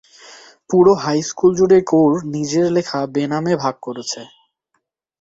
পুরো 0.69 0.93
high 0.95 1.19
school 1.21 1.51
জুড়েই 1.57 1.83
কৌর 1.87 2.11
নিজের 2.33 2.65
লেখা 2.71 2.99
বেনামে 3.15 3.53
ভাগ 3.63 3.75
করেছেন। 3.81 4.25